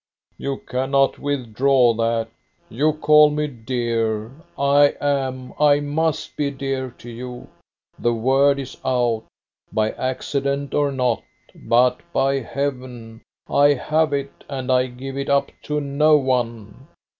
[0.39, 2.29] "You cannot withdraw that.
[2.69, 4.31] You call me dear.
[4.57, 7.49] I am, I must be dear to you.
[7.99, 9.25] The word is out,
[9.71, 11.21] by accident or not,
[11.53, 16.87] but, by heaven, I have it and I give it up to no one.